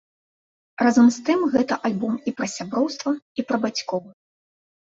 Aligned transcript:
Разам 0.85 1.11
з 1.17 1.25
тым 1.27 1.43
гэта 1.57 1.77
альбом 1.89 2.15
і 2.31 2.35
пра 2.39 2.49
сяброўства, 2.57 3.15
і 3.41 3.47
пра 3.51 3.57
бацькоў. 3.67 4.03